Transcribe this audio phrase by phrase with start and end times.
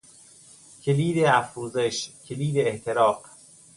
[0.83, 3.25] کلید افروزش، کلید احتراق